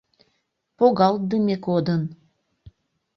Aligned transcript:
Погалтдыме 0.77 1.55
кодын. 1.65 2.01